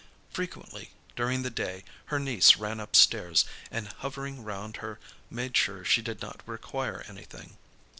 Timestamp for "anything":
7.07-7.57